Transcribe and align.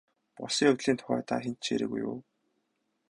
Болсон 0.37 0.65
явдлын 0.71 0.97
тухай 0.99 1.21
та 1.29 1.35
хэнд 1.43 1.57
ч 1.63 1.65
яриагүй 1.75 2.01
юу? 2.09 2.17